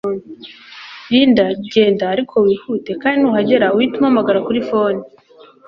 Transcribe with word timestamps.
Linda 1.11 1.45
genda 1.71 2.03
ariko 2.13 2.35
wihute 2.45 2.91
kandi 3.01 3.17
nuhagera 3.19 3.73
uhite 3.77 3.93
umpamagara 3.97 4.39
kuri 4.47 4.59
phone 4.69 4.99